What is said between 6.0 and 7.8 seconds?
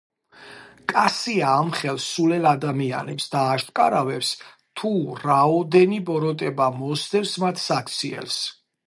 ბოროტება მოსდევს მათ